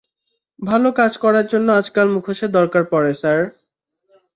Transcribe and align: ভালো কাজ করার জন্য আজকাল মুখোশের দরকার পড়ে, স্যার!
ভালো 0.59 0.89
কাজ 0.99 1.13
করার 1.23 1.45
জন্য 1.47 1.67
আজকাল 1.79 2.07
মুখোশের 2.15 2.51
দরকার 2.57 2.83
পড়ে, 2.91 3.11
স্যার! 3.13 3.39